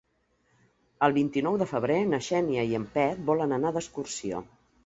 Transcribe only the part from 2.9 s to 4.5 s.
Pep volen anar d'excursió.